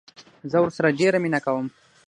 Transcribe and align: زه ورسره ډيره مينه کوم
زه 0.51 0.57
ورسره 0.61 0.95
ډيره 0.99 1.17
مينه 1.23 1.39
کوم 1.45 1.65